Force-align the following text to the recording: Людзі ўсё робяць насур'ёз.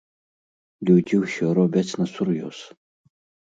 Людзі 0.91 1.15
ўсё 1.25 1.45
робяць 1.59 1.95
насур'ёз. 2.01 2.57